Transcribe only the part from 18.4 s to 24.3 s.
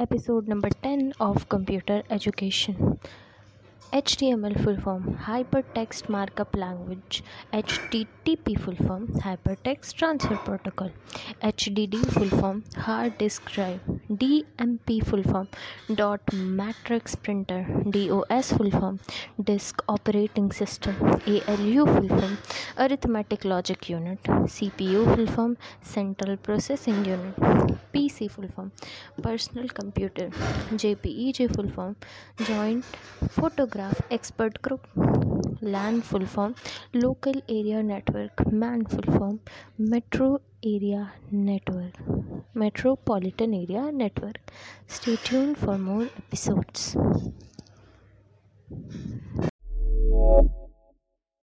full form Disk Operating System ALU full form Arithmetic Logic Unit